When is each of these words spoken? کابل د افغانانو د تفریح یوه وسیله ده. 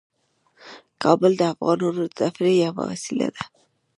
کابل 1.03 1.31
د 1.37 1.41
افغانانو 1.53 2.01
د 2.05 2.09
تفریح 2.19 2.55
یوه 2.65 2.83
وسیله 2.91 3.27
ده. 3.35 3.43